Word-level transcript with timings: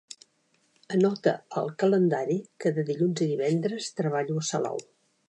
Anota 0.95 1.33
al 1.61 1.69
calendari 1.83 2.37
que 2.65 2.71
de 2.79 2.87
dilluns 2.87 3.21
a 3.27 3.29
divendres 3.33 3.91
treballo 4.01 4.39
a 4.43 4.47
Salou. 4.53 4.83